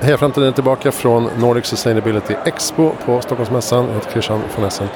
[0.00, 3.86] Heja Framtiden är tillbaka från Nordic Sustainability Expo på Stockholmsmässan.
[3.86, 4.88] Jag heter Christian von Essen.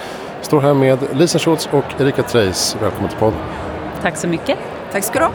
[0.43, 2.77] Står här med Lisa Schultz och Erika Treijs.
[2.83, 3.39] Välkommen till podden.
[4.03, 4.59] Tack så mycket.
[4.93, 5.33] Tack ska du ha.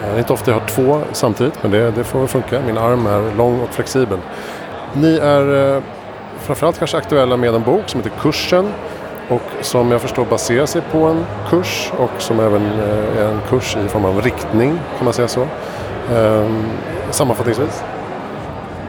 [0.00, 2.60] Det är inte ofta jag har två samtidigt men det, det får väl funka.
[2.66, 4.18] Min arm är lång och flexibel.
[4.92, 5.82] Ni är eh,
[6.38, 8.72] framförallt kanske aktuella med en bok som heter Kursen
[9.28, 13.40] och som jag förstår baserar sig på en kurs och som även eh, är en
[13.48, 15.46] kurs i form av riktning kan man säga så.
[16.14, 16.64] Ehm,
[17.10, 17.82] sammanfattningsvis.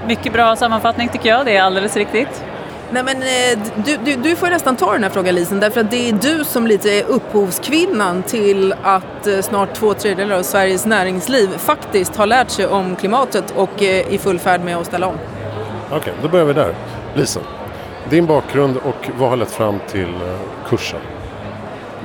[0.08, 2.44] Mycket bra sammanfattning tycker jag, det är alldeles riktigt.
[2.92, 5.92] Nej, men, eh, du, du, du får nästan ta den här frågan Lisen därför att
[5.92, 10.86] det är du som lite är upphovskvinnan till att eh, snart två tredjedelar av Sveriges
[10.86, 15.08] näringsliv faktiskt har lärt sig om klimatet och är i full färd med att ställa
[15.08, 15.16] om.
[15.88, 16.76] Okej, okay, då börjar vi där.
[17.14, 17.40] Lisa,
[18.10, 21.00] din bakgrund och vad har lett fram till eh, kursen?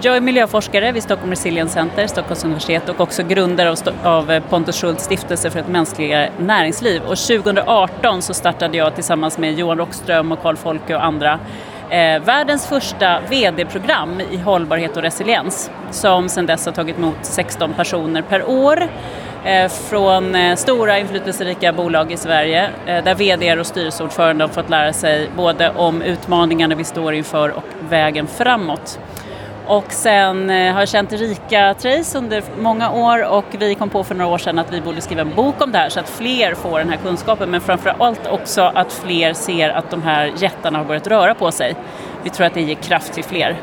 [0.00, 4.80] Jag är miljöforskare vid Stockholm Resilience Center, Stockholms universitet och också grundare av eh, Pontus
[4.80, 7.02] Schultz stiftelse för ett mänskligare näringsliv.
[7.02, 11.38] Och 2018 så startade jag tillsammans med Johan Rockström och Carl Folke och andra
[11.90, 17.72] eh, världens första VD-program i hållbarhet och resiliens som sedan dess har tagit emot 16
[17.72, 18.88] personer per år
[19.44, 24.70] eh, från eh, stora inflytelserika bolag i Sverige eh, där VD och styrelseordförande har fått
[24.70, 28.98] lära sig både om utmaningarna vi står inför och vägen framåt.
[29.68, 34.04] Och sen eh, har jag känt rika Trace under många år och vi kom på
[34.04, 36.08] för några år sedan att vi borde skriva en bok om det här så att
[36.08, 40.78] fler får den här kunskapen men framförallt också att fler ser att de här jättarna
[40.78, 41.76] har börjat röra på sig.
[42.22, 43.60] Vi tror att det ger kraft till fler.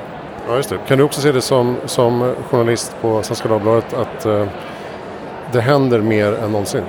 [0.47, 0.77] Ja, just det.
[0.87, 4.47] Kan du också se det som, som journalist på Svenska Dagbladet att eh,
[5.51, 6.83] det händer mer än någonsin?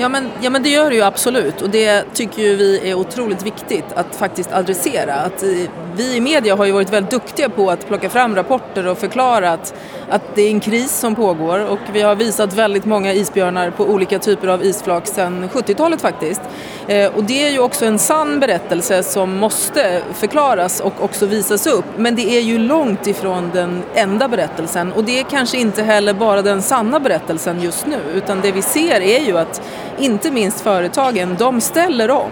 [0.00, 2.94] Ja men, ja men det gör det ju absolut och det tycker ju vi är
[2.94, 5.14] otroligt viktigt att faktiskt adressera.
[5.14, 5.48] Att eh,
[5.96, 9.50] vi i media har ju varit väldigt duktiga på att plocka fram rapporter och förklara
[9.50, 9.74] att,
[10.08, 13.84] att det är en kris som pågår och vi har visat väldigt många isbjörnar på
[13.84, 16.40] olika typer av isflak sedan 70-talet faktiskt.
[16.86, 21.66] Eh, och det är ju också en sann berättelse som måste förklaras och också visas
[21.66, 21.84] upp.
[21.96, 26.14] Men det är ju långt ifrån den enda berättelsen och det är kanske inte heller
[26.14, 29.62] bara den sanna berättelsen just nu utan det vi ser är ju att
[30.00, 32.30] inte minst företagen, de ställer om.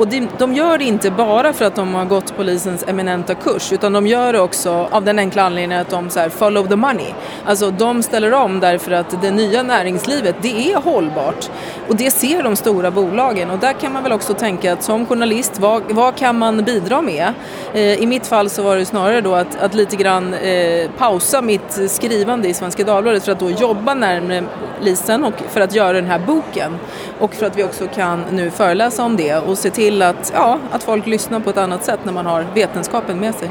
[0.00, 3.92] Och de, gör det inte bara för att de har gått polisens eminenta kurs utan
[3.92, 7.06] de gör det också av den enkla anledningen att de så här, follow the money.
[7.44, 11.50] Alltså de ställer om därför att det nya näringslivet det är hållbart
[11.88, 15.06] och det ser de stora bolagen och där kan man väl också tänka att som
[15.06, 17.32] journalist vad, vad kan man bidra med?
[17.74, 21.42] Eh, I mitt fall så var det snarare då att, att lite grann eh, pausa
[21.42, 24.44] mitt skrivande i Svenska Dagbladet för att då jobba närmare
[24.80, 26.78] Lisen och för att göra den här boken
[27.18, 30.58] och för att vi också kan nu föreläsa om det och se till att, ja,
[30.70, 33.50] att folk lyssnar på ett annat sätt när man har vetenskapen med sig.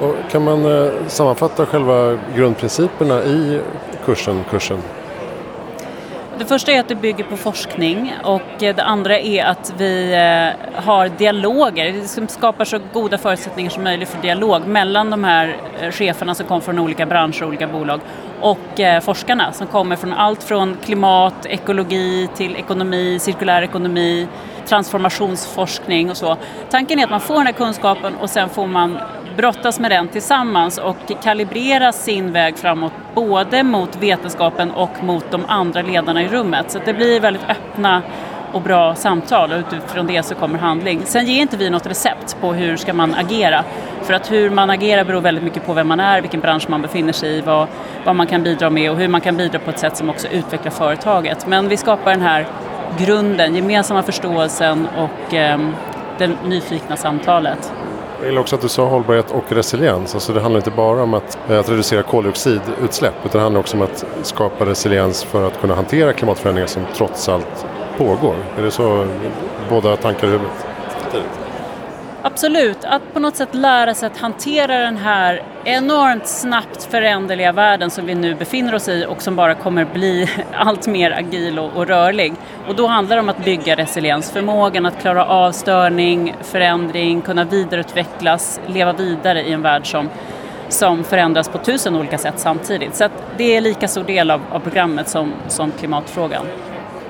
[0.00, 3.60] Och kan man eh, sammanfatta själva grundprinciperna i
[4.04, 4.44] kursen?
[4.50, 4.78] kursen?
[6.38, 10.82] Det första är att det bygger på forskning och det andra är att vi eh,
[10.82, 15.90] har dialoger, vi skapar så goda förutsättningar som möjligt för dialog mellan de här eh,
[15.90, 18.00] cheferna som kommer från olika branscher och olika bolag
[18.40, 24.28] och forskarna som kommer från allt från klimat, ekologi till ekonomi, cirkulär ekonomi,
[24.66, 26.36] transformationsforskning och så.
[26.70, 28.98] Tanken är att man får den här kunskapen och sen får man
[29.36, 35.44] brottas med den tillsammans och kalibrera sin väg framåt både mot vetenskapen och mot de
[35.48, 36.70] andra ledarna i rummet.
[36.70, 38.02] Så det blir väldigt öppna
[38.52, 41.02] och bra samtal och utifrån det så kommer handling.
[41.04, 43.64] Sen ger inte vi något recept på hur ska man agera.
[44.02, 46.82] För att hur man agerar beror väldigt mycket på vem man är, vilken bransch man
[46.82, 47.68] befinner sig i, vad,
[48.04, 50.28] vad man kan bidra med och hur man kan bidra på ett sätt som också
[50.28, 51.46] utvecklar företaget.
[51.46, 52.46] Men vi skapar den här
[52.98, 55.58] grunden, gemensamma förståelsen och eh,
[56.18, 57.72] det nyfikna samtalet.
[58.18, 60.14] Jag gillar också att du sa hållbarhet och resiliens.
[60.14, 63.76] Alltså det handlar inte bara om att, eh, att reducera koldioxidutsläpp utan det handlar också
[63.76, 67.66] om att skapa resiliens för att kunna hantera klimatförändringar som trots allt
[67.98, 68.34] pågår.
[68.58, 69.06] Är det så
[69.70, 70.66] båda tankar i huvudet?
[72.26, 77.90] Absolut, att på något sätt lära sig att hantera den här enormt snabbt föränderliga världen
[77.90, 81.76] som vi nu befinner oss i och som bara kommer bli allt mer agil och,
[81.76, 82.34] och rörlig.
[82.68, 87.44] Och då handlar det om att bygga resiliens, förmågan att klara av störning, förändring, kunna
[87.44, 90.08] vidareutvecklas, leva vidare i en värld som,
[90.68, 92.94] som förändras på tusen olika sätt samtidigt.
[92.94, 96.46] Så det är lika stor del av, av programmet som, som klimatfrågan.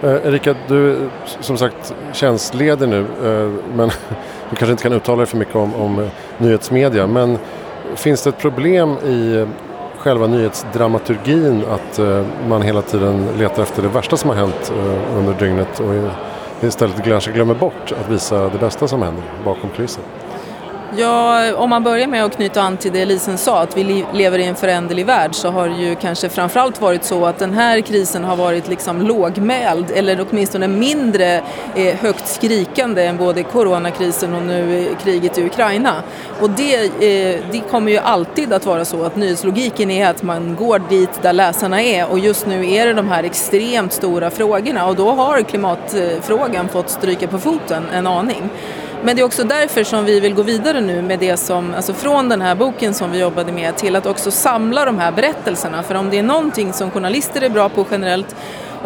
[0.03, 3.91] Eh, Erika, du som sagt tjänstleder nu eh, men
[4.51, 6.09] du kanske inte kan uttala dig för mycket om, om eh,
[6.39, 7.39] nyhetsmedia men
[7.95, 9.49] finns det ett problem i eh,
[9.99, 14.73] själva nyhetsdramaturgin att eh, man hela tiden letar efter det värsta som har hänt
[15.17, 15.95] under dygnet och
[16.65, 20.03] istället kanske glömmer bort att visa det bästa som händer bakom kulissen?
[20.99, 24.39] Ja, om man börjar med att knyta an till det Lisen sa, att vi lever
[24.39, 27.81] i en föränderlig värld, så har det ju kanske framförallt varit så att den här
[27.81, 31.43] krisen har varit liksom lågmäld, eller åtminstone mindre
[31.75, 35.95] eh, högt skrikande än både coronakrisen och nu eh, kriget i Ukraina.
[36.41, 40.57] Och det, eh, det kommer ju alltid att vara så att nyhetslogiken är att man
[40.57, 44.87] går dit där läsarna är och just nu är det de här extremt stora frågorna
[44.87, 48.51] och då har klimatfrågan fått stryka på foten en aning.
[49.07, 51.95] Men det är också därför som vi vill gå vidare nu med det som, alltså
[51.95, 55.83] från den här boken som vi jobbade med till att också samla de här berättelserna.
[55.83, 58.37] För om det är någonting som journalister är bra på generellt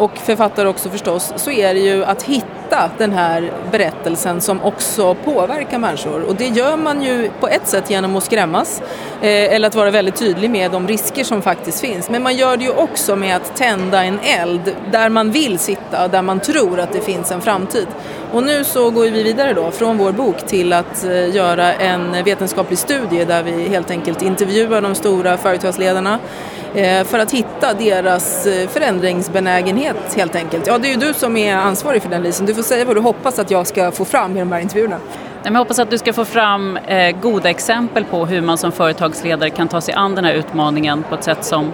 [0.01, 5.15] och författare också förstås, så är det ju att hitta den här berättelsen som också
[5.15, 6.21] påverkar människor.
[6.21, 8.81] Och det gör man ju på ett sätt genom att skrämmas
[9.21, 12.09] eh, eller att vara väldigt tydlig med de risker som faktiskt finns.
[12.09, 16.07] Men man gör det ju också med att tända en eld där man vill sitta,
[16.07, 17.87] där man tror att det finns en framtid.
[18.33, 22.23] Och nu så går vi vidare då från vår bok till att eh, göra en
[22.23, 26.19] vetenskaplig studie där vi helt enkelt intervjuar de stora företagsledarna
[26.75, 30.67] Eh, för att hitta deras eh, förändringsbenägenhet helt enkelt.
[30.67, 32.45] Ja, det är ju du som är ansvarig för den Lisen.
[32.45, 34.97] Du får säga vad du hoppas att jag ska få fram i de här intervjuerna.
[35.43, 39.49] Jag hoppas att du ska få fram eh, goda exempel på hur man som företagsledare
[39.49, 41.71] kan ta sig an den här utmaningen på ett sätt som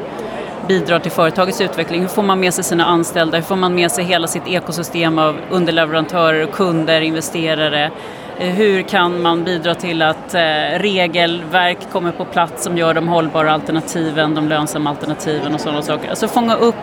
[0.67, 2.01] bidrar till företagets utveckling.
[2.01, 3.37] Hur får man med sig sina anställda?
[3.37, 7.91] Hur får man med sig hela sitt ekosystem av underleverantörer, kunder, investerare?
[8.39, 10.41] Eh, hur kan man bidra till att eh,
[10.79, 16.09] regelverk kommer på plats som gör de hållbara alternativen, de lönsamma alternativen och sådana saker.
[16.09, 16.75] Alltså fånga upp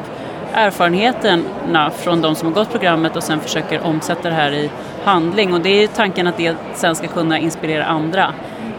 [0.53, 4.71] erfarenheterna från de som har gått programmet och sen försöker omsätta det här i
[5.05, 5.55] handling.
[5.55, 8.33] Och det är tanken att det sen ska kunna inspirera andra.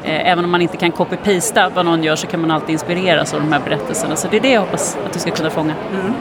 [0.04, 3.33] Eh, även om man inte kan copy-pasta vad någon gör så kan man alltid inspireras
[3.33, 4.16] av de här berättelserna.
[4.16, 5.74] Så det är det jag hoppas att du ska kunna fånga.
[5.94, 6.13] Mm.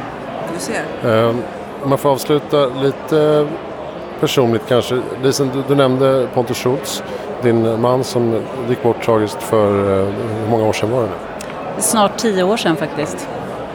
[0.55, 1.11] Du ser.
[1.29, 1.43] Um,
[1.85, 3.47] man får avsluta lite
[4.21, 5.01] personligt kanske.
[5.23, 7.03] Lisen, du, du nämnde Pontus Schultz,
[7.43, 10.09] din man som gick bort tragiskt för, uh,
[10.43, 11.15] hur många år sedan var det nu?
[11.79, 13.29] Snart tio år sedan faktiskt.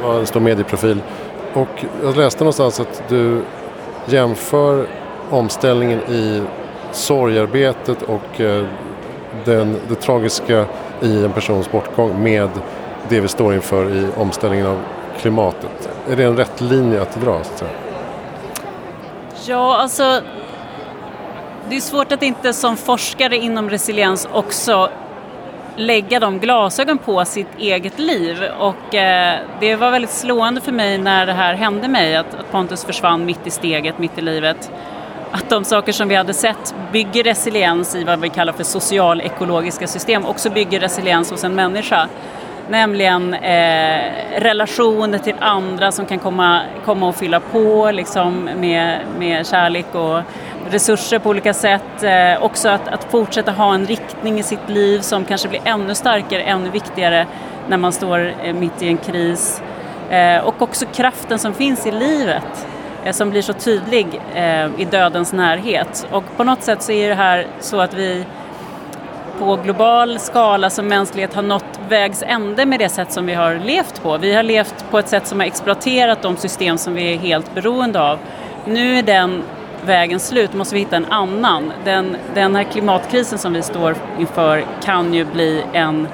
[0.04, 1.02] Var en stor medieprofil.
[1.54, 3.42] Och jag läste någonstans att du
[4.06, 4.88] jämför
[5.30, 6.42] omställningen i
[6.92, 8.66] sorgarbetet och uh,
[9.46, 10.66] den, det tragiska
[11.02, 12.50] i en persons bortgång med
[13.10, 14.78] det vi står inför i omställningen av
[15.22, 15.90] klimatet.
[16.10, 17.44] Är det en rätt linje att dra?
[17.44, 17.72] Så att säga?
[19.50, 20.22] Ja, alltså
[21.70, 24.90] det är svårt att inte som forskare inom resiliens också
[25.76, 30.98] lägga de glasögon på sitt eget liv och eh, det var väldigt slående för mig
[30.98, 34.72] när det här hände mig att, att Pontus försvann mitt i steget, mitt i livet
[35.32, 39.88] att de saker som vi hade sett bygger resiliens i vad vi kallar för socialekologiska
[39.88, 42.08] system, också bygger resiliens hos en människa.
[42.70, 44.02] Nämligen eh,
[44.40, 50.22] relationer till andra som kan komma, komma och fylla på liksom, med, med kärlek och
[50.70, 52.04] resurser på olika sätt.
[52.04, 55.96] Eh, också att, att fortsätta ha en riktning i sitt liv som kanske blir ännu
[55.96, 57.28] starkare, ännu viktigare
[57.68, 59.62] när man står eh, mitt i en kris.
[60.10, 62.68] Eh, och också kraften som finns i livet.
[63.04, 66.08] Eh, som blir så tydlig eh, i dödens närhet.
[66.12, 68.26] Och på något sätt så är det här så att vi
[69.40, 73.56] på global skala som mänsklighet har nått vägs ände med det sätt som vi har
[73.56, 74.18] levt på.
[74.18, 77.56] Vi har levt på ett sätt som har exploaterat de system som vi är helt
[77.56, 78.20] beroende av.
[78.66, 79.44] Nu är den
[79.86, 81.74] vägen slut, måste vi hitta en annan.
[81.86, 86.08] Den, den här klimatkrisen som vi står inför kan ju bli en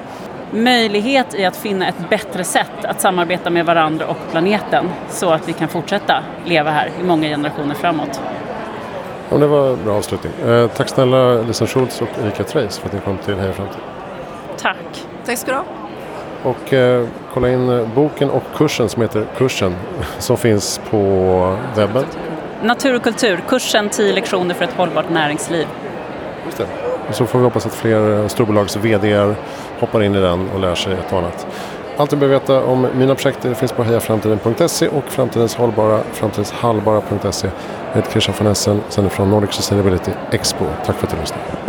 [0.50, 5.48] möjlighet i att finna ett bättre sätt att samarbeta med varandra och planeten så att
[5.48, 8.20] vi kan fortsätta leva här i många generationer framåt.
[9.30, 10.32] Ja, det var en bra avslutning.
[10.46, 13.80] Eh, tack snälla Lisa Schultz och Erika Treis för att ni kom till Heja Framtid.
[14.56, 15.06] Tack.
[15.26, 15.64] Tack ska du ha.
[16.42, 19.74] Och eh, kolla in boken och kursen som heter Kursen
[20.18, 20.98] som finns på
[21.76, 22.04] webben.
[22.62, 25.66] Natur och kultur, kursen 10 lektioner för ett hållbart näringsliv.
[26.46, 26.66] Just det.
[27.08, 29.34] Och så får vi hoppas att fler storbolags vd
[29.80, 31.46] hoppar in i den och lär sig ett och annat.
[31.98, 37.48] Allt du behöver veta om mina projekt finns på hejaframtiden.se och framtidens hållbara, framtidenshalvbara.se.
[37.92, 40.64] Jag heter Christian von Essen, sänder från Nordic Sustainability Expo.
[40.86, 41.65] Tack för att du lyssnade.